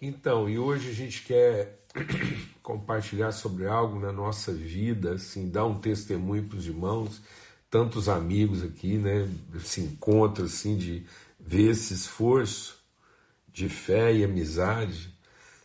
[0.00, 1.84] Então, e hoje a gente quer
[2.62, 7.20] compartilhar sobre algo na nossa vida, assim, dar um testemunho para os irmãos,
[7.68, 9.28] tantos amigos aqui, né?
[9.62, 11.04] Se encontro assim de
[11.38, 12.78] ver esse esforço
[13.52, 15.14] de fé e amizade,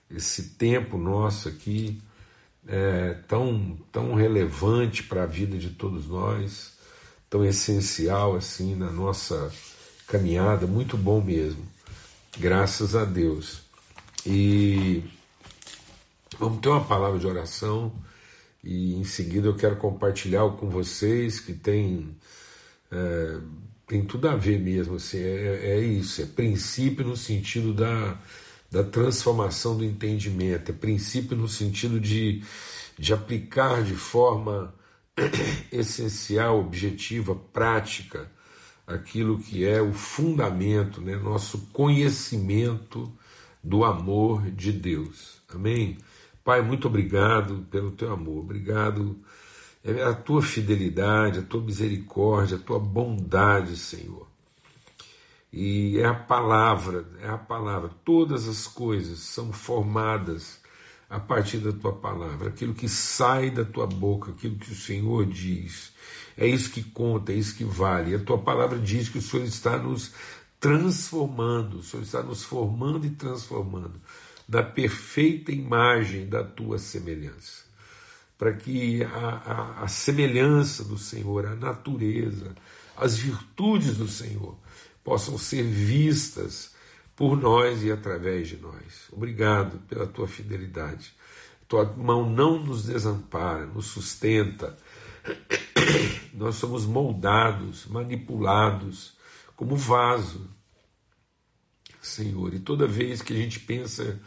[0.09, 2.01] esse tempo nosso aqui
[2.67, 6.73] é, tão tão relevante para a vida de todos nós,
[7.29, 9.51] tão essencial assim na nossa
[10.07, 11.65] caminhada, muito bom mesmo.
[12.37, 13.64] Graças a Deus.
[14.25, 15.03] E
[16.39, 17.93] vamos ter uma palavra de oração
[18.63, 22.17] e em seguida eu quero compartilhar com vocês que tem,
[22.91, 23.37] é,
[23.85, 28.19] tem tudo a ver mesmo, assim, é, é isso, é princípio no sentido da,
[28.71, 32.43] da transformação do entendimento, é princípio no sentido de,
[32.97, 34.73] de aplicar de forma
[35.71, 38.31] essencial, objetiva, prática,
[38.87, 43.11] aquilo que é o fundamento, né, nosso conhecimento
[43.65, 45.41] do amor de Deus.
[45.53, 45.97] Amém?
[46.43, 49.19] Pai, muito obrigado pelo teu amor, obrigado
[49.83, 54.27] é a tua fidelidade, a tua misericórdia, a tua bondade, Senhor.
[55.53, 57.91] E é a palavra, é a palavra.
[58.03, 60.59] Todas as coisas são formadas
[61.07, 62.49] a partir da tua palavra.
[62.49, 65.93] Aquilo que sai da tua boca, aquilo que o Senhor diz,
[66.35, 68.15] é isso que conta, é isso que vale.
[68.15, 70.13] A tua palavra diz que o Senhor está nos
[70.65, 74.01] transformando, o Senhor está nos formando e transformando
[74.49, 77.65] da perfeita imagem da tua semelhança.
[78.35, 82.55] Para que a, a, a semelhança do Senhor, a natureza,
[82.97, 84.57] as virtudes do Senhor
[85.03, 86.73] possam ser vistas
[87.15, 89.07] por nós e através de nós.
[89.11, 91.13] Obrigado pela tua fidelidade.
[91.67, 94.75] Tua mão não nos desampara, nos sustenta.
[96.33, 99.15] Nós somos moldados, manipulados
[99.55, 100.54] como vaso
[102.05, 102.53] Senhor.
[102.53, 104.19] E toda vez que a gente pensa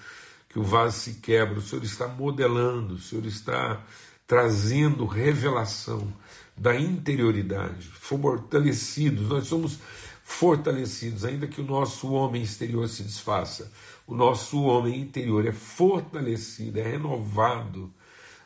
[0.48, 3.82] que o vaso se quebra, o Senhor está modelando, o Senhor está
[4.26, 6.12] trazendo revelação
[6.56, 9.78] da interioridade, fortalecidos, nós somos
[10.22, 13.72] fortalecidos, ainda que o nosso homem exterior se desfaça,
[14.06, 17.90] o nosso homem interior é fortalecido, é renovado,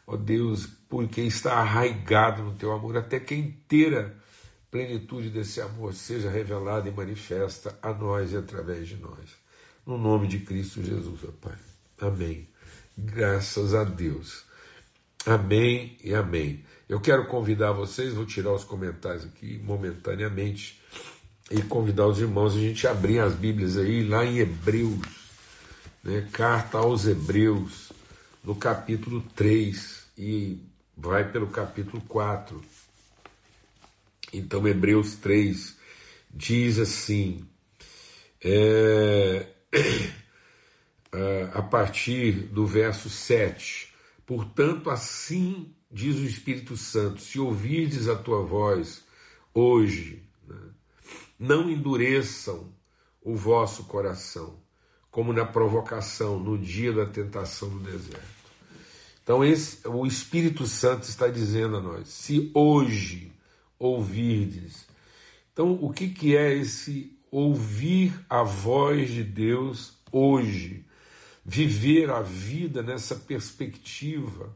[0.07, 4.22] ó Deus, porque está arraigado no teu amor, até que a inteira
[4.73, 9.37] plenitude desse amor seja revelada e manifesta a nós e através de nós.
[9.87, 11.59] No nome de Cristo Jesus, ó Pai.
[12.01, 12.49] Amém.
[12.97, 14.45] Graças a Deus.
[15.27, 16.65] Amém e amém.
[16.89, 20.81] Eu quero convidar vocês, vou tirar os comentários aqui momentaneamente
[21.51, 25.07] e convidar os irmãos a gente abrir as Bíblias aí lá em Hebreus,
[26.03, 26.27] né?
[26.33, 27.93] carta aos Hebreus,
[28.43, 30.59] no capítulo 3 e
[30.97, 32.82] vai pelo capítulo 4.
[34.33, 35.77] Então, Hebreus 3
[36.31, 37.47] diz assim,
[38.43, 39.47] é,
[41.53, 43.93] a partir do verso 7:
[44.27, 49.05] Portanto, assim diz o Espírito Santo: se ouvirdes a tua voz
[49.53, 50.57] hoje, né,
[51.39, 52.73] não endureçam
[53.21, 54.59] o vosso coração,
[55.11, 58.43] como na provocação, no dia da tentação no deserto.
[59.23, 63.31] Então, esse, o Espírito Santo está dizendo a nós: se hoje
[63.83, 64.87] ouvirdes.
[65.53, 70.87] Então, o que, que é esse ouvir a voz de Deus hoje?
[71.45, 74.55] Viver a vida nessa perspectiva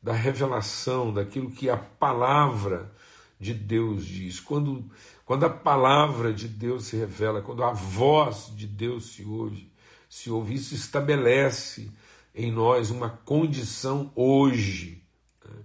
[0.00, 2.92] da revelação, daquilo que a palavra
[3.40, 4.38] de Deus diz.
[4.38, 4.88] Quando,
[5.24, 9.72] quando a palavra de Deus se revela, quando a voz de Deus se ouve,
[10.08, 11.90] se ouve, isso estabelece
[12.32, 15.02] em nós uma condição hoje.
[15.44, 15.56] Né?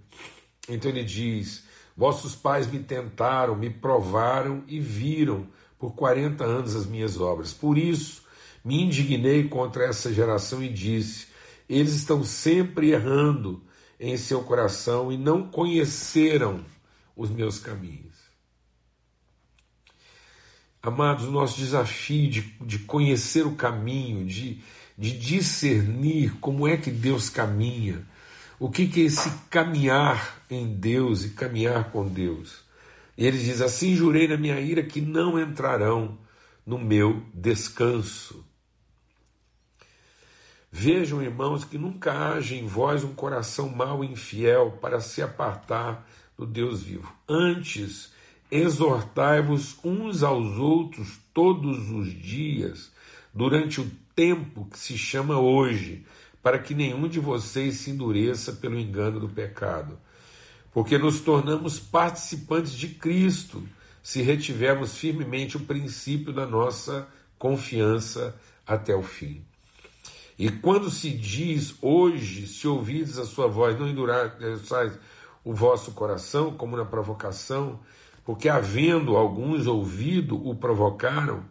[0.68, 1.64] Então ele diz:
[1.96, 5.46] Vossos pais me tentaram, me provaram e viram
[5.78, 7.52] por 40 anos as minhas obras.
[7.52, 8.24] Por isso
[8.64, 11.28] me indignei contra essa geração e disse:
[11.68, 13.62] Eles estão sempre errando
[14.00, 16.64] em seu coração e não conheceram
[17.16, 18.14] os meus caminhos.
[20.82, 24.62] Amados, o nosso desafio de, de conhecer o caminho, de,
[24.98, 28.06] de discernir como é que Deus caminha,
[28.64, 32.64] o que, que é esse caminhar em Deus e caminhar com Deus?
[33.14, 36.16] E ele diz: Assim jurei na minha ira que não entrarão
[36.64, 38.42] no meu descanso.
[40.72, 46.08] Vejam, irmãos, que nunca haja em vós um coração mau e infiel para se apartar
[46.34, 47.14] do Deus vivo.
[47.28, 48.14] Antes,
[48.50, 52.90] exortai-vos uns aos outros todos os dias,
[53.34, 56.06] durante o tempo que se chama hoje,
[56.44, 59.98] para que nenhum de vocês se endureça pelo engano do pecado.
[60.74, 63.66] Porque nos tornamos participantes de Cristo
[64.02, 67.08] se retivermos firmemente o princípio da nossa
[67.38, 69.42] confiança até o fim.
[70.38, 74.92] E quando se diz hoje, se ouvides a sua voz, não endureçais
[75.42, 77.80] o vosso coração, como na provocação,
[78.22, 81.42] porque havendo alguns ouvido, o provocaram,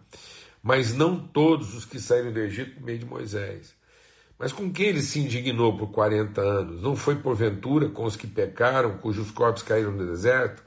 [0.62, 3.74] mas não todos os que saíram do Egito por meio de Moisés.
[4.38, 6.82] Mas com quem ele se indignou por 40 anos?
[6.82, 10.64] Não foi porventura com os que pecaram, cujos corpos caíram no deserto?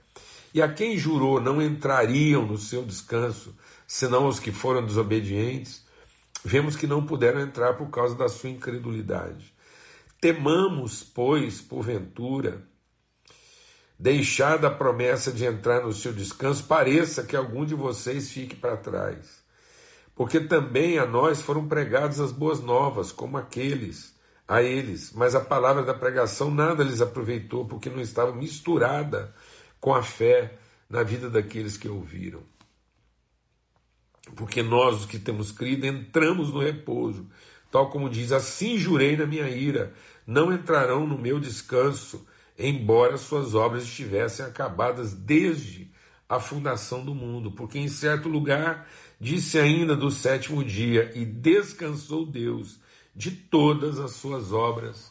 [0.55, 3.55] E a quem jurou não entrariam no seu descanso,
[3.87, 5.85] senão os que foram desobedientes?
[6.45, 9.53] Vemos que não puderam entrar por causa da sua incredulidade.
[10.21, 12.63] Temamos, pois, porventura,
[13.99, 18.77] deixada a promessa de entrar no seu descanso, pareça que algum de vocês fique para
[18.77, 19.45] trás.
[20.17, 24.17] Porque também a nós foram pregadas as boas novas, como aqueles,
[24.49, 29.33] a eles, mas a palavra da pregação nada lhes aproveitou, porque não estava misturada
[29.79, 30.59] com a fé
[30.91, 32.43] na vida daqueles que ouviram.
[34.35, 37.29] Porque nós, os que temos crido, entramos no repouso,
[37.71, 39.93] tal como diz: Assim jurei na minha ira,
[40.27, 42.27] não entrarão no meu descanso
[42.59, 45.91] embora suas obras estivessem acabadas desde
[46.29, 48.89] a fundação do mundo, porque em certo lugar
[49.21, 52.79] disse ainda do sétimo dia, e descansou Deus
[53.15, 55.11] de todas as suas obras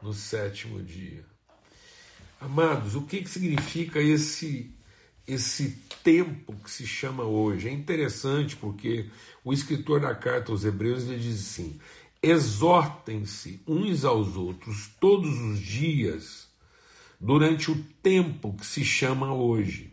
[0.00, 1.24] no sétimo dia.
[2.40, 4.74] Amados, o que, que significa esse
[5.24, 7.68] esse tempo que se chama hoje?
[7.68, 9.08] É interessante porque
[9.44, 11.78] o escritor da carta aos Hebreus ele diz assim:
[12.22, 16.48] exortem-se uns aos outros todos os dias
[17.20, 19.91] durante o tempo que se chama hoje.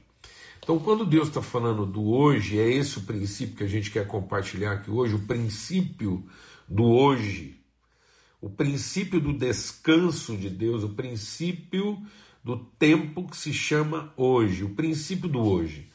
[0.69, 4.05] Então, quando Deus está falando do hoje, é esse o princípio que a gente quer
[4.05, 6.23] compartilhar aqui hoje, o princípio
[6.67, 7.59] do hoje,
[8.39, 11.99] o princípio do descanso de Deus, o princípio
[12.43, 15.89] do tempo que se chama hoje, o princípio do hoje.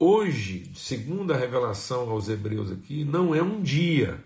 [0.00, 4.24] Hoje, segundo a revelação aos Hebreus aqui, não é um dia.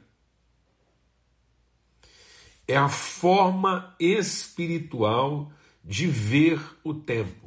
[2.67, 5.53] É a forma espiritual
[5.85, 7.47] de ver o tempo.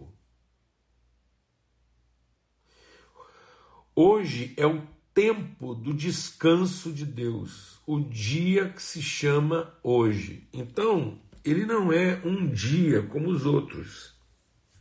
[4.02, 4.82] Hoje é o
[5.14, 10.48] tempo do descanso de Deus, o dia que se chama hoje.
[10.54, 14.16] Então, ele não é um dia como os outros.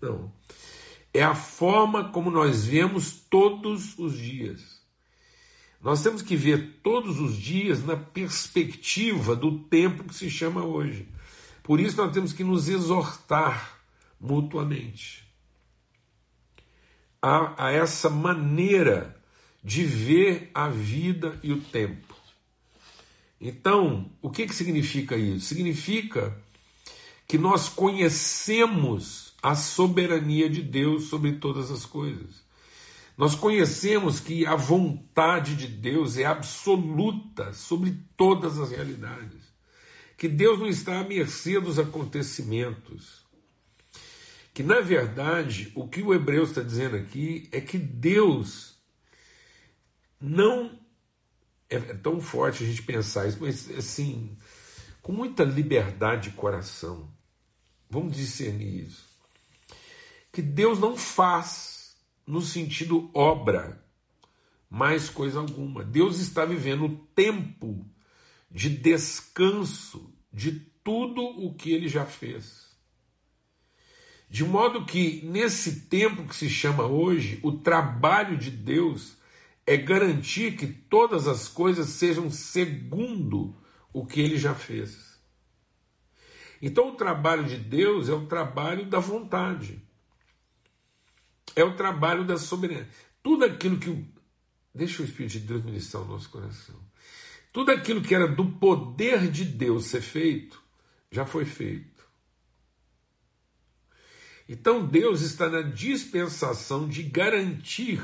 [0.00, 0.32] Não.
[1.12, 4.86] É a forma como nós vemos todos os dias.
[5.82, 11.08] Nós temos que ver todos os dias na perspectiva do tempo que se chama hoje.
[11.64, 13.80] Por isso nós temos que nos exortar
[14.20, 15.27] mutuamente
[17.20, 19.16] a, a essa maneira
[19.62, 22.14] de ver a vida e o tempo.
[23.40, 25.46] Então, o que, que significa isso?
[25.46, 26.36] Significa
[27.26, 32.42] que nós conhecemos a soberania de Deus sobre todas as coisas.
[33.16, 39.48] Nós conhecemos que a vontade de Deus é absoluta sobre todas as realidades
[40.18, 43.24] que Deus não está à mercê dos acontecimentos.
[44.58, 48.76] Que, na verdade, o que o hebreu está dizendo aqui é que Deus
[50.20, 50.80] não.
[51.70, 54.36] É tão forte a gente pensar isso, mas assim,
[55.00, 57.08] com muita liberdade de coração,
[57.88, 59.06] vamos discernir isso.
[60.32, 61.96] Que Deus não faz
[62.26, 63.80] no sentido obra
[64.68, 65.84] mais coisa alguma.
[65.84, 67.88] Deus está vivendo o tempo
[68.50, 70.50] de descanso de
[70.82, 72.67] tudo o que ele já fez.
[74.30, 79.16] De modo que, nesse tempo que se chama hoje, o trabalho de Deus
[79.66, 83.56] é garantir que todas as coisas sejam segundo
[83.92, 85.18] o que ele já fez.
[86.60, 89.80] Então, o trabalho de Deus é o trabalho da vontade,
[91.56, 92.88] é o trabalho da soberania.
[93.22, 94.06] Tudo aquilo que.
[94.74, 96.76] Deixa o Espírito de Deus ministrar o nosso coração.
[97.52, 100.62] Tudo aquilo que era do poder de Deus ser feito,
[101.10, 101.97] já foi feito.
[104.48, 108.00] Então Deus está na dispensação de garantir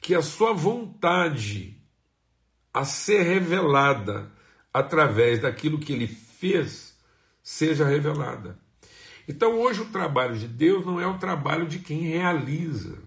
[0.00, 1.80] que a sua vontade
[2.72, 4.30] a ser revelada
[4.72, 6.94] através daquilo que ele fez
[7.42, 8.58] seja revelada.
[9.26, 12.98] Então hoje o trabalho de Deus não é o trabalho de quem realiza,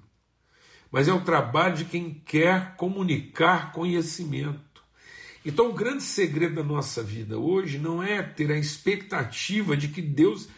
[0.91, 4.69] mas é o trabalho de quem quer comunicar conhecimento.
[5.45, 10.01] Então, o grande segredo da nossa vida hoje não é ter a expectativa de que
[10.01, 10.49] Deus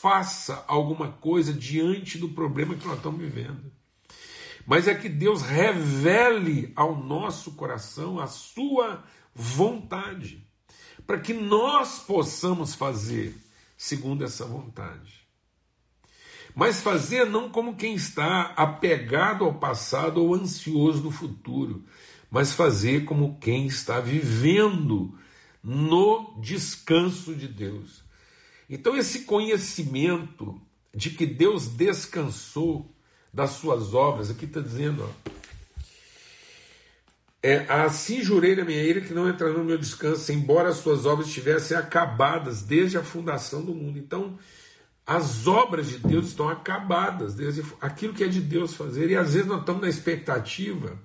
[0.00, 3.70] faça alguma coisa diante do problema que nós estamos vivendo,
[4.66, 9.04] mas é que Deus revele ao nosso coração a sua
[9.34, 10.46] vontade,
[11.06, 13.36] para que nós possamos fazer
[13.76, 15.20] segundo essa vontade.
[16.54, 21.84] Mas fazer não como quem está apegado ao passado ou ansioso do futuro,
[22.30, 25.18] mas fazer como quem está vivendo
[25.62, 28.02] no descanso de Deus.
[28.70, 30.62] Então, esse conhecimento
[30.94, 32.94] de que Deus descansou
[33.34, 35.30] das suas obras, aqui está dizendo, ó,
[37.42, 41.04] é, assim jurei na minha ira que não entrará no meu descanso, embora as suas
[41.04, 43.98] obras estivessem acabadas desde a fundação do mundo.
[43.98, 44.38] Então,
[45.04, 49.32] as obras de Deus estão acabadas, desde aquilo que é de Deus fazer, e às
[49.34, 50.96] vezes nós estamos na expectativa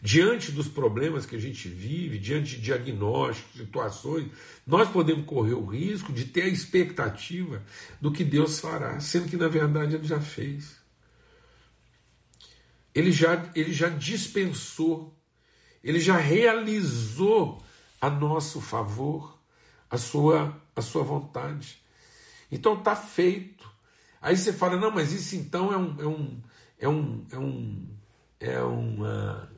[0.00, 4.30] Diante dos problemas que a gente vive, diante de diagnósticos, situações,
[4.64, 7.62] nós podemos correr o risco de ter a expectativa
[8.00, 10.76] do que Deus fará, sendo que na verdade ele já fez.
[12.94, 15.16] Ele já, ele já dispensou,
[15.82, 17.62] ele já realizou
[18.00, 19.36] a nosso favor,
[19.90, 21.82] a sua, a sua vontade.
[22.50, 23.68] Então está feito.
[24.20, 26.42] Aí você fala, não, mas isso então é um, é um,
[26.78, 27.88] é um, é um,
[28.40, 29.50] é uma,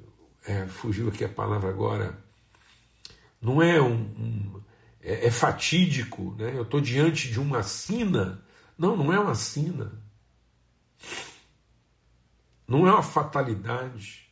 [0.47, 2.19] é, fugiu aqui a palavra agora,
[3.41, 4.63] não é um, um
[5.01, 6.57] é, é, fatídico, né?
[6.57, 8.45] eu estou diante de uma sina.
[8.77, 9.93] Não, não é uma sina.
[12.69, 14.31] Não é uma fatalidade.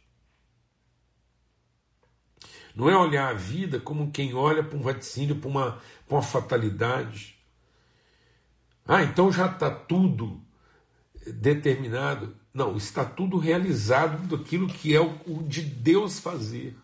[2.75, 6.23] Não é olhar a vida como quem olha para um vaticínio, para uma, para uma
[6.23, 7.37] fatalidade.
[8.87, 10.41] Ah, então já está tudo
[11.27, 12.37] determinado.
[12.59, 16.77] Não, está tudo realizado daquilo que é o, de Deus fazer.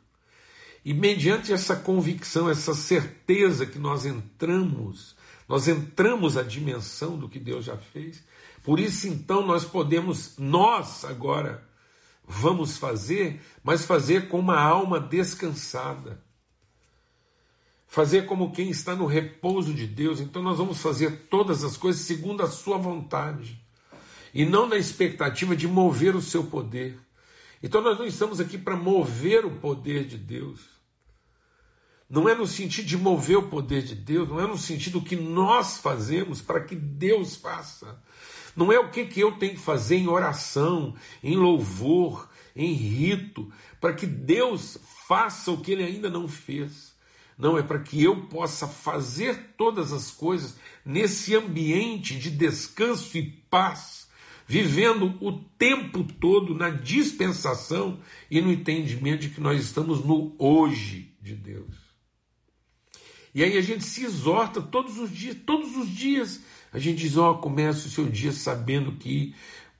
[0.84, 5.16] E mediante essa convicção, essa certeza que nós entramos,
[5.48, 8.22] nós entramos a dimensão do que Deus já fez.
[8.62, 11.66] Por isso então nós podemos, nós agora
[12.24, 16.22] vamos fazer, mas fazer com uma alma descansada.
[17.88, 20.20] Fazer como quem está no repouso de Deus.
[20.20, 23.63] Então nós vamos fazer todas as coisas segundo a sua vontade
[24.34, 26.98] e não na expectativa de mover o seu poder.
[27.62, 30.60] Então nós não estamos aqui para mover o poder de Deus.
[32.10, 35.16] Não é no sentido de mover o poder de Deus, não é no sentido que
[35.16, 38.02] nós fazemos para que Deus faça.
[38.54, 43.50] Não é o que, que eu tenho que fazer em oração, em louvor, em rito,
[43.80, 46.94] para que Deus faça o que ele ainda não fez.
[47.36, 53.22] Não, é para que eu possa fazer todas as coisas nesse ambiente de descanso e
[53.22, 54.03] paz
[54.46, 57.98] vivendo o tempo todo na dispensação
[58.30, 61.84] e no entendimento de que nós estamos no hoje de Deus.
[63.34, 66.40] E aí a gente se exorta todos os dias, todos os dias.
[66.72, 69.34] A gente diz: Ó, oh, comece o seu dia sabendo que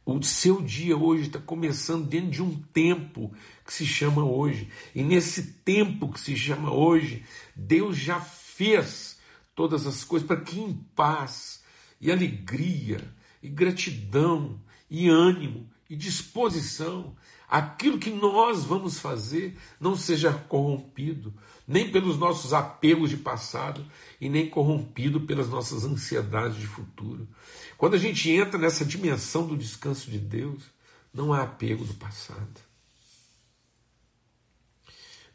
[0.04, 3.32] o seu dia hoje está começando dentro de um tempo
[3.64, 4.68] que se chama hoje.
[4.94, 9.18] E nesse tempo que se chama hoje, Deus já fez
[9.54, 11.62] todas as coisas para que em paz
[12.00, 13.00] e alegria
[13.44, 14.58] e gratidão
[14.90, 17.14] e ânimo e disposição,
[17.46, 21.32] aquilo que nós vamos fazer não seja corrompido,
[21.68, 23.84] nem pelos nossos apelos de passado
[24.18, 27.28] e nem corrompido pelas nossas ansiedades de futuro.
[27.76, 30.64] Quando a gente entra nessa dimensão do descanso de Deus,
[31.12, 32.60] não há apego do passado.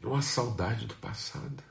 [0.00, 1.62] Não há saudade do passado.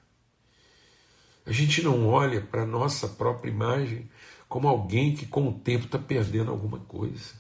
[1.46, 4.10] A gente não olha para a nossa própria imagem
[4.50, 7.38] como alguém que com o tempo está perdendo alguma coisa.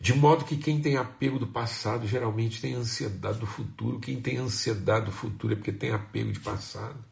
[0.00, 3.98] De modo que quem tem apego do passado geralmente tem ansiedade do futuro.
[3.98, 7.04] Quem tem ansiedade do futuro é porque tem apego de passado.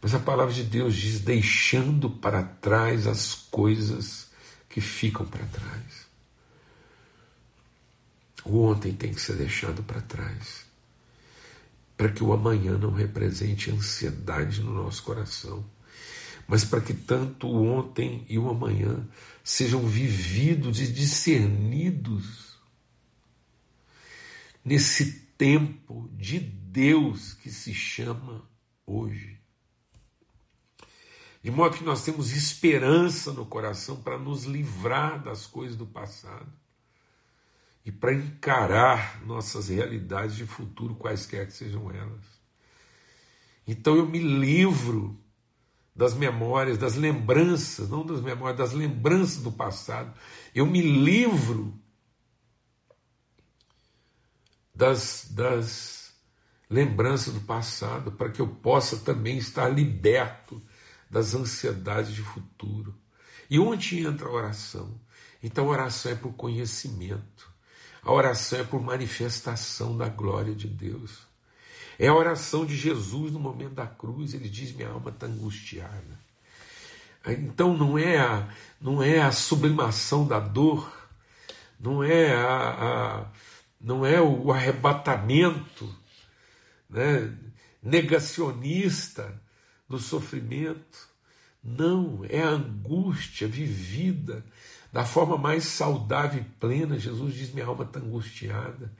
[0.00, 4.30] Mas a palavra de Deus diz: deixando para trás as coisas
[4.68, 6.08] que ficam para trás.
[8.44, 10.64] O ontem tem que ser deixado para trás,
[11.96, 15.62] para que o amanhã não represente ansiedade no nosso coração
[16.50, 19.08] mas para que tanto o ontem e o amanhã
[19.44, 22.58] sejam vividos e discernidos
[24.64, 28.44] nesse tempo de Deus que se chama
[28.84, 29.38] hoje.
[31.40, 36.52] De modo que nós temos esperança no coração para nos livrar das coisas do passado
[37.86, 42.24] e para encarar nossas realidades de futuro, quaisquer que sejam elas.
[43.64, 45.16] Então eu me livro
[46.00, 50.10] das memórias, das lembranças, não das memórias, das lembranças do passado.
[50.54, 51.78] Eu me livro
[54.74, 56.14] das, das
[56.70, 60.62] lembranças do passado para que eu possa também estar liberto
[61.10, 62.94] das ansiedades de futuro.
[63.50, 64.98] E onde entra a oração?
[65.42, 67.52] Então a oração é por conhecimento,
[68.02, 71.29] a oração é por manifestação da glória de Deus.
[72.00, 76.18] É a oração de Jesus no momento da cruz, ele diz: Minha alma está angustiada.
[77.26, 78.48] Então não é a,
[78.80, 80.90] não é a sublimação da dor,
[81.78, 83.26] não é, a, a
[83.78, 85.94] não é o arrebatamento
[86.88, 87.36] né,
[87.82, 89.38] negacionista
[89.86, 91.10] do sofrimento.
[91.62, 94.42] Não, é a angústia vivida
[94.90, 96.98] da forma mais saudável e plena.
[96.98, 98.90] Jesus diz: Minha alma está angustiada.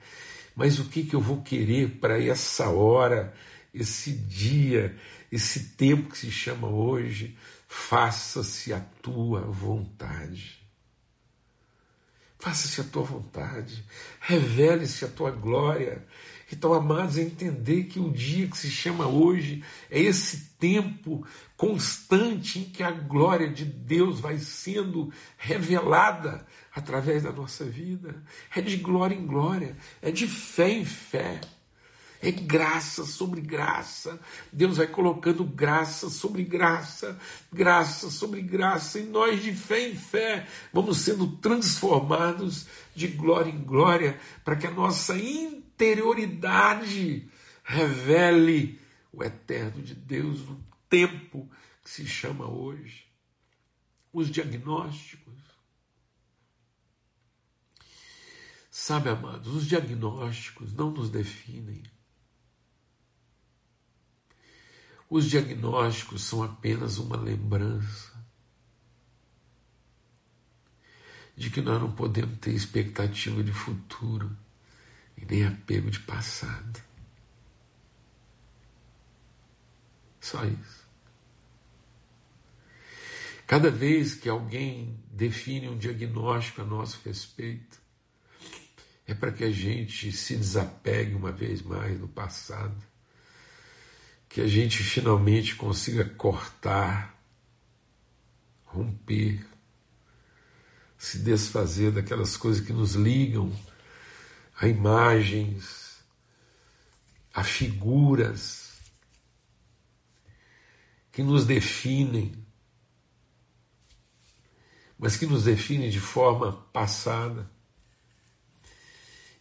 [0.55, 3.33] Mas o que, que eu vou querer para essa hora,
[3.73, 4.97] esse dia,
[5.31, 7.37] esse tempo que se chama hoje?
[7.67, 10.61] Faça-se a tua vontade.
[12.37, 13.83] Faça-se a tua vontade.
[14.19, 16.05] Revele-se a tua glória.
[16.51, 22.59] Então, amados, é entender que o dia que se chama hoje é esse tempo constante
[22.59, 28.23] em que a glória de Deus vai sendo revelada através da nossa vida.
[28.55, 31.41] É de glória em glória, é de fé em fé.
[32.23, 34.19] É graça sobre graça.
[34.53, 37.19] Deus vai colocando graça sobre graça,
[37.51, 43.63] graça sobre graça, e nós, de fé em fé, vamos sendo transformados de glória em
[43.63, 47.27] glória, para que a nossa interioridade
[47.63, 48.79] revele
[49.11, 51.49] o eterno de Deus no tempo
[51.83, 53.07] que se chama hoje.
[54.13, 55.40] Os diagnósticos.
[58.81, 61.83] Sabe, amados, os diagnósticos não nos definem.
[65.07, 68.11] Os diagnósticos são apenas uma lembrança
[71.37, 74.35] de que nós não podemos ter expectativa de futuro
[75.15, 76.81] e nem apego de passado.
[80.19, 80.89] Só isso.
[83.45, 87.80] Cada vez que alguém define um diagnóstico a nosso respeito,
[89.11, 92.91] é para que a gente se desapegue uma vez mais do passado
[94.31, 97.21] que a gente finalmente consiga cortar,
[98.63, 99.45] romper,
[100.97, 103.51] se desfazer daquelas coisas que nos ligam
[104.55, 106.01] a imagens,
[107.33, 108.79] a figuras
[111.11, 112.33] que nos definem,
[114.97, 117.50] mas que nos definem de forma passada.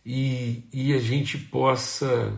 [0.04, 2.32] E, e a gente possa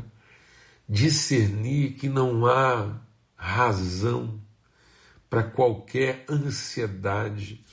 [0.89, 3.01] discernir que não há
[3.37, 4.41] razão
[5.31, 7.65] para qualquer ansiedade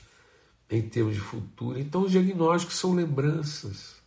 [0.70, 1.78] em termos de futuro.
[1.78, 4.00] Então, os diagnósticos são lembranças.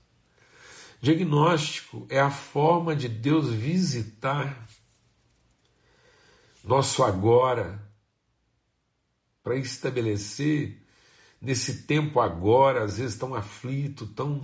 [1.01, 4.67] Diagnóstico é a forma de Deus visitar
[6.63, 7.77] nosso agora
[9.43, 10.81] para estabelecer
[11.41, 14.41] nesse tempo agora, às vezes tão aflito, tão,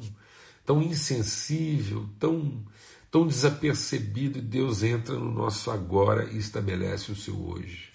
[0.70, 2.64] tão insensível, tão
[3.10, 7.92] tão desapercebido, e Deus entra no nosso agora e estabelece o seu hoje.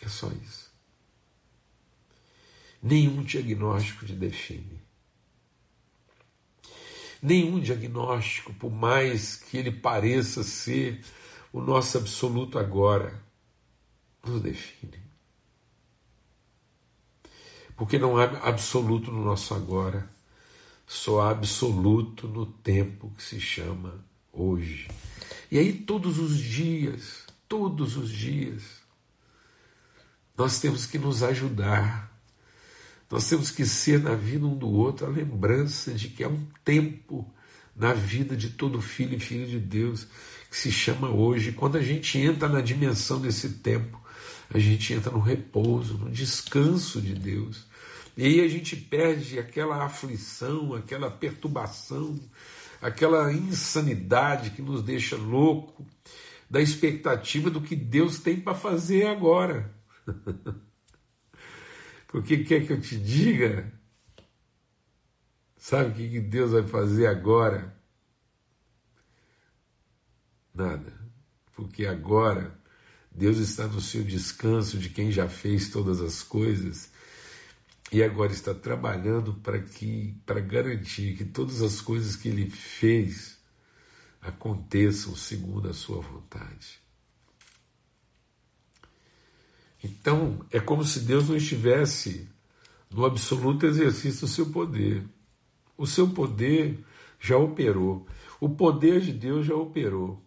[0.00, 0.72] É só isso.
[2.82, 4.80] Nenhum diagnóstico te define.
[7.20, 11.04] Nenhum diagnóstico, por mais que ele pareça ser
[11.52, 13.22] o nosso absoluto agora,
[14.24, 15.01] nos define.
[17.82, 20.08] Porque não há absoluto no nosso agora
[20.86, 24.86] só absoluto no tempo que se chama hoje.
[25.50, 28.62] E aí, todos os dias, todos os dias,
[30.38, 32.16] nós temos que nos ajudar,
[33.10, 36.46] nós temos que ser na vida um do outro a lembrança de que há um
[36.64, 37.28] tempo
[37.74, 40.06] na vida de todo filho e filha de Deus
[40.48, 41.50] que se chama hoje.
[41.50, 44.00] Quando a gente entra na dimensão desse tempo,
[44.54, 47.71] a gente entra no repouso, no descanso de Deus.
[48.16, 52.18] E aí a gente perde aquela aflição, aquela perturbação,
[52.80, 55.86] aquela insanidade que nos deixa louco,
[56.50, 59.74] da expectativa do que Deus tem para fazer agora.
[62.08, 63.72] Porque quer que eu te diga?
[65.56, 67.74] Sabe o que Deus vai fazer agora?
[70.54, 70.92] Nada.
[71.54, 72.60] Porque agora
[73.10, 76.91] Deus está no seu descanso de quem já fez todas as coisas
[77.92, 83.38] e agora está trabalhando para que para garantir que todas as coisas que ele fez
[84.20, 86.80] aconteçam segundo a sua vontade.
[89.84, 92.30] Então, é como se Deus não estivesse
[92.90, 95.04] no absoluto exercício do seu poder.
[95.76, 96.82] O seu poder
[97.20, 98.06] já operou.
[98.40, 100.24] O poder de Deus já operou.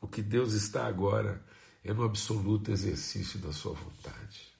[0.00, 1.44] O que Deus está agora
[1.82, 4.55] é no absoluto exercício da sua vontade.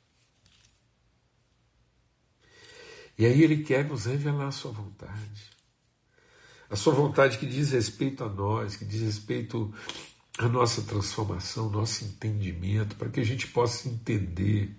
[3.19, 5.51] E aí ele quer nos revelar a sua vontade.
[6.69, 9.73] A sua vontade que diz respeito a nós, que diz respeito
[10.39, 14.77] à nossa transformação, nosso entendimento, para que a gente possa entender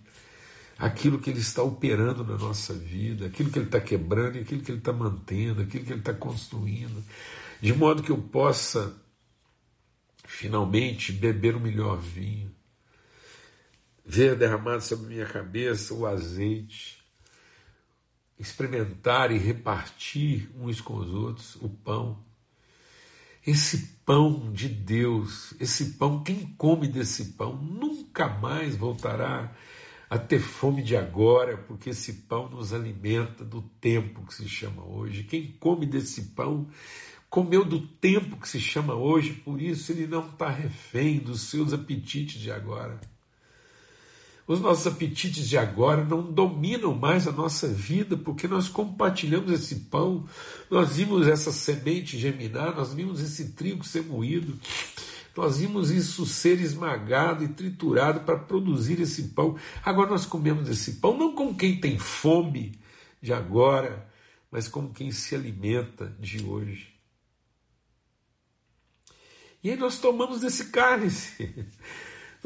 [0.78, 4.72] aquilo que ele está operando na nossa vida, aquilo que ele está quebrando aquilo que
[4.72, 7.04] ele está mantendo, aquilo que ele está construindo.
[7.60, 8.96] de modo que eu possa
[10.28, 12.54] finalmente beber o melhor vinho,
[14.06, 16.97] ver derramado sobre minha cabeça o azeite,
[18.40, 22.24] experimentar e repartir uns com os outros o pão.
[23.46, 29.56] Esse pão de Deus, esse pão, quem come desse pão nunca mais voltará
[30.10, 34.84] a ter fome de agora, porque esse pão nos alimenta do tempo que se chama
[34.84, 35.24] hoje.
[35.24, 36.68] Quem come desse pão
[37.30, 41.74] comeu do tempo que se chama hoje, por isso ele não está refém dos seus
[41.74, 43.00] apetites de agora.
[44.48, 49.76] Os nossos apetites de agora não dominam mais a nossa vida, porque nós compartilhamos esse
[49.76, 50.26] pão,
[50.72, 54.58] nós vimos essa semente germinar, nós vimos esse trigo ser moído,
[55.36, 59.58] nós vimos isso ser esmagado e triturado para produzir esse pão.
[59.84, 62.80] Agora nós comemos esse pão não como quem tem fome
[63.22, 64.10] de agora,
[64.50, 66.96] mas como quem se alimenta de hoje.
[69.62, 71.68] E aí nós tomamos desse cálice.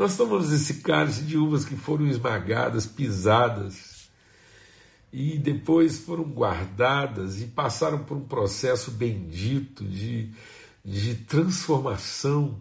[0.02, 4.10] Nós tomamos esse cálice de uvas que foram esmagadas, pisadas,
[5.14, 10.34] e depois foram guardadas e passaram por um processo bendito de,
[10.84, 12.60] de transformação.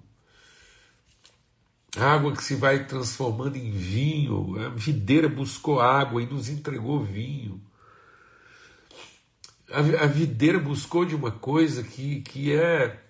[1.96, 7.59] Água que se vai transformando em vinho, a videira buscou água e nos entregou vinho.
[9.70, 13.03] A, a videira buscou de uma coisa que, que é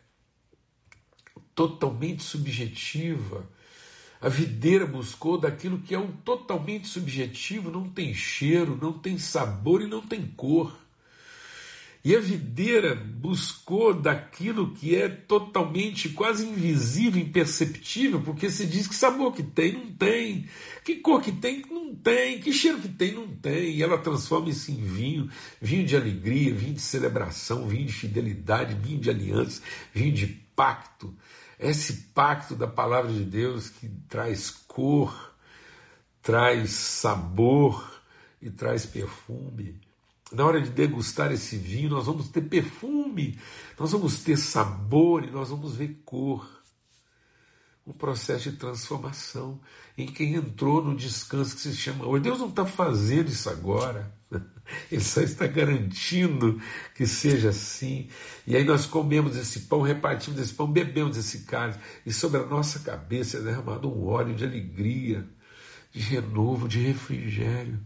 [1.53, 3.45] totalmente subjetiva
[4.21, 9.81] a videira buscou daquilo que é um totalmente subjetivo, não tem cheiro, não tem sabor
[9.81, 10.79] e não tem cor.
[12.03, 18.95] E a videira buscou daquilo que é totalmente quase invisível, imperceptível, porque se diz que
[18.95, 20.47] sabor que tem, não tem,
[20.83, 23.77] que cor que tem, não tem, que cheiro que tem, não tem.
[23.77, 25.31] E ela transforma isso em vinho,
[25.61, 31.15] vinho de alegria, vinho de celebração, vinho de fidelidade, vinho de aliança, vinho de pacto
[31.61, 35.35] esse pacto da palavra de Deus que traz cor,
[36.23, 38.01] traz sabor
[38.41, 39.79] e traz perfume.
[40.33, 43.39] Na hora de degustar esse vinho, nós vamos ter perfume,
[43.79, 46.49] nós vamos ter sabor e nós vamos ver cor.
[47.87, 49.61] Um processo de transformação
[49.99, 52.23] em quem entrou no descanso que se chama hoje.
[52.23, 54.20] Deus não está fazendo isso agora.
[54.91, 56.61] Ele só está garantindo
[56.95, 58.09] que seja assim.
[58.47, 62.47] E aí nós comemos esse pão, repartimos esse pão, bebemos esse cálice, e sobre a
[62.47, 65.27] nossa cabeça é derramado um óleo de alegria,
[65.93, 67.81] de renovo, de refrigério.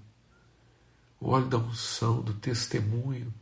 [1.21, 3.33] O óleo da unção, do testemunho,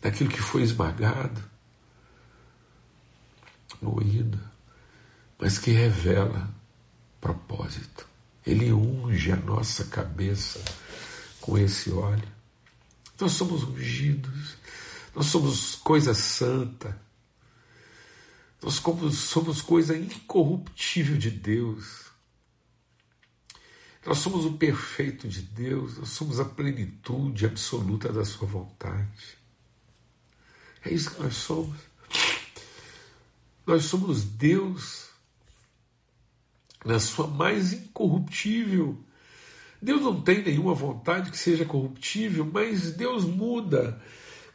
[0.00, 1.42] daquilo que foi esmagado,
[3.80, 4.38] moído,
[5.38, 6.48] mas que revela
[7.20, 8.06] propósito.
[8.46, 10.60] Ele unge a nossa cabeça
[11.44, 12.26] com esse óleo.
[13.20, 14.56] Nós somos ungidos,
[15.14, 16.98] nós somos coisa santa,
[18.62, 18.80] nós
[19.12, 22.04] somos coisa incorruptível de Deus.
[24.06, 29.36] Nós somos o perfeito de Deus, nós somos a plenitude absoluta da Sua vontade.
[30.82, 31.76] É isso que nós somos.
[33.66, 35.10] Nós somos Deus
[36.82, 39.04] na sua mais incorruptível
[39.84, 44.00] Deus não tem nenhuma vontade que seja corruptível, mas Deus muda.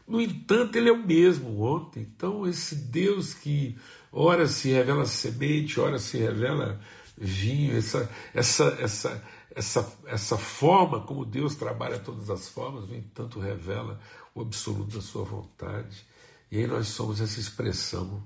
[0.08, 2.02] No entanto, Ele é o mesmo ontem.
[2.02, 3.78] Então, esse Deus que
[4.12, 6.82] ora se revela semente, ora se revela
[7.16, 9.24] vinho, essa, essa, essa,
[9.56, 14.00] essa, essa forma como Deus trabalha todas as formas, no entanto, revela
[14.34, 16.08] o absoluto da Sua vontade.
[16.52, 18.24] E aí nós somos essa expressão.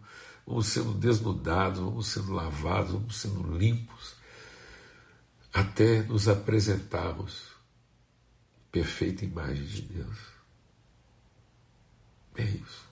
[0.47, 4.22] Vamos sendo desnudados, vamos sendo lavados, vamos sendo limpos
[5.53, 7.51] até nos apresentarmos
[8.71, 10.17] perfeita imagem de Deus.
[12.35, 12.89] É isso.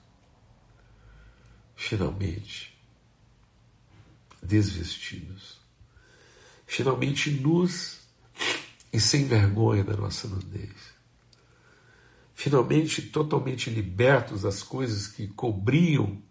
[1.74, 2.78] Finalmente,
[4.40, 5.60] desvestidos.
[6.64, 7.98] Finalmente, nus
[8.92, 10.92] e sem vergonha da nossa nudez.
[12.32, 16.22] Finalmente, totalmente libertos das coisas que cobriam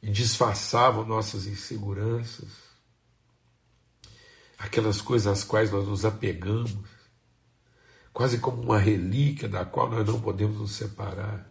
[0.00, 2.71] e disfarçavam nossas inseguranças
[4.62, 6.72] aquelas coisas às quais nós nos apegamos,
[8.12, 11.50] quase como uma relíquia da qual nós não podemos nos separar,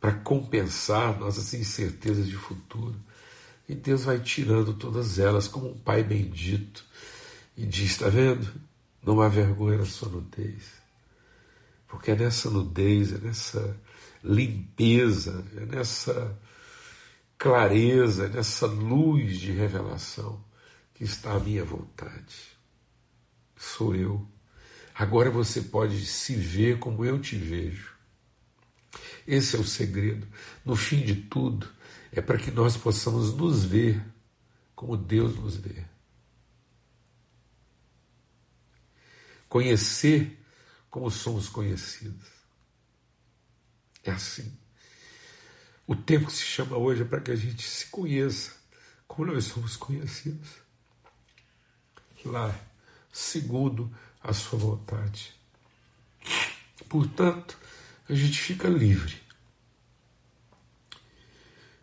[0.00, 2.96] para compensar nossas incertezas de futuro.
[3.68, 6.84] E Deus vai tirando todas elas como um Pai bendito
[7.56, 8.52] e diz: está vendo?
[9.02, 10.64] Não há vergonha na sua nudez.
[11.86, 13.76] Porque é nessa nudez, é nessa
[14.24, 16.36] limpeza, é nessa
[17.38, 20.44] clareza, é nessa luz de revelação
[20.96, 22.56] que está à minha vontade.
[23.54, 24.26] Sou eu.
[24.94, 27.94] Agora você pode se ver como eu te vejo.
[29.26, 30.26] Esse é o segredo.
[30.64, 31.70] No fim de tudo,
[32.10, 34.02] é para que nós possamos nos ver
[34.74, 35.84] como Deus nos vê.
[39.50, 40.42] Conhecer
[40.88, 42.26] como somos conhecidos.
[44.02, 44.58] É assim.
[45.86, 48.56] O tempo que se chama hoje é para que a gente se conheça
[49.06, 50.65] como nós somos conhecidos.
[52.26, 52.54] Lá,
[53.12, 55.34] segundo a sua vontade.
[56.88, 57.56] Portanto,
[58.08, 59.20] a gente fica livre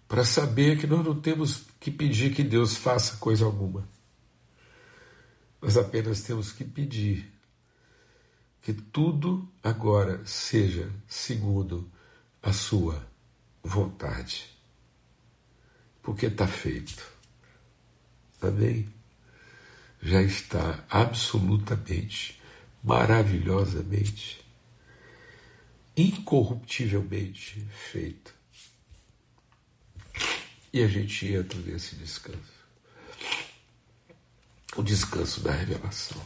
[0.07, 3.87] para saber que nós não temos que pedir que Deus faça coisa alguma.
[5.61, 7.31] Nós apenas temos que pedir
[8.61, 11.89] que tudo agora seja segundo
[12.41, 13.05] a sua
[13.63, 14.49] vontade.
[16.01, 17.03] Porque está feito.
[18.41, 18.87] Amém?
[20.05, 22.37] Já está absolutamente,
[22.83, 24.45] maravilhosamente,
[25.95, 28.35] incorruptivelmente feito.
[30.73, 32.51] E a gente entra nesse descanso.
[34.75, 36.21] O descanso da revelação.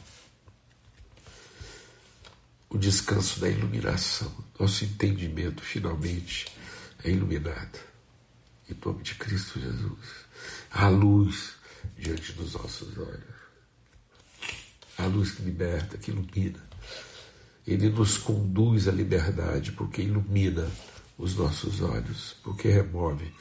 [2.72, 4.34] O descanso da iluminação.
[4.60, 6.48] Nosso entendimento finalmente
[7.04, 7.80] é iluminado.
[8.68, 10.26] Em nome de Cristo Jesus.
[10.72, 11.58] A luz
[11.96, 13.37] diante dos nossos olhos.
[15.08, 16.60] A luz que liberta, que ilumina.
[17.66, 20.70] Ele nos conduz à liberdade, porque ilumina
[21.18, 23.34] os nossos olhos, porque remove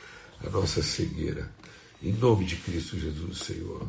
[0.47, 1.53] a nossa cegueira.
[2.01, 3.85] Em nome de Cristo Jesus, Senhor.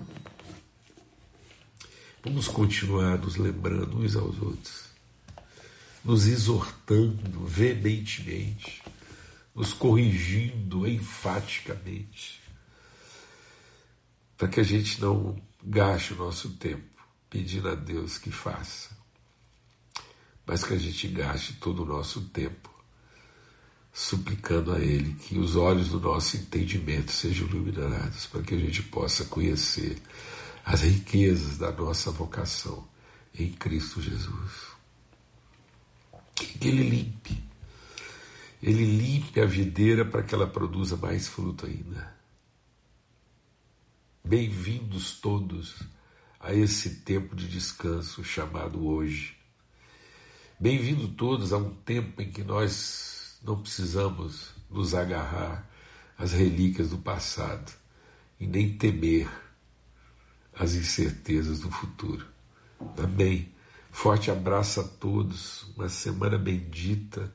[2.24, 4.86] Vamos continuar nos lembrando uns aos outros,
[6.04, 8.82] nos exortando veementemente
[9.54, 12.40] nos corrigindo enfaticamente,
[14.38, 16.96] para que a gente não gaste o nosso tempo
[17.30, 18.96] pedindo a Deus que faça,
[20.46, 22.70] mas que a gente gaste todo o nosso tempo
[23.94, 28.84] suplicando a Ele que os olhos do nosso entendimento sejam iluminados, para que a gente
[28.84, 30.02] possa conhecer
[30.63, 32.88] as riquezas da nossa vocação
[33.34, 34.52] em Cristo Jesus.
[36.36, 37.48] Que Ele limpe
[38.62, 42.16] ele limpe a videira para que ela produza mais fruto ainda.
[44.24, 45.84] Bem-vindos todos
[46.39, 49.38] a esse tempo de descanso chamado hoje.
[50.60, 55.69] Bem-vindos todos a um tempo em que nós não precisamos nos agarrar
[56.17, 57.71] às relíquias do passado
[58.39, 59.30] e nem temer
[60.54, 62.26] as incertezas do futuro.
[62.97, 63.54] Amém.
[63.91, 67.34] Forte abraço a todos, uma semana bendita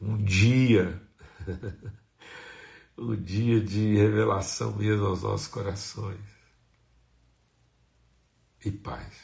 [0.00, 1.00] um dia,
[2.96, 6.29] um dia de revelação mesmo aos nossos corações.
[8.64, 9.14] E paz.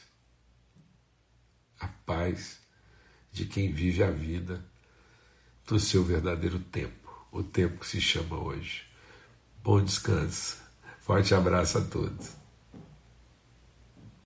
[1.78, 2.58] A paz
[3.32, 4.64] de quem vive a vida
[5.66, 8.86] do seu verdadeiro tempo, o tempo que se chama hoje.
[9.62, 10.58] Bom descanso.
[11.00, 12.45] Forte abraço a todos.